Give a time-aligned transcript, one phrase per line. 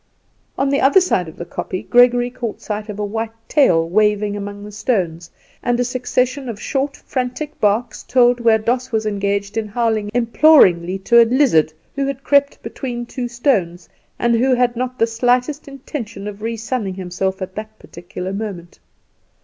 [0.57, 4.35] On the other side of the kopje Gregory caught sight of a white tail waving
[4.35, 5.29] among the stones,
[5.61, 10.97] and a succession of short, frantic barks told where Doss was engaged in howling imploringly
[11.05, 13.87] to a lizard who had crept between two stones,
[14.17, 18.79] and who had not the slightest intention of re sunning himself at that particular moment.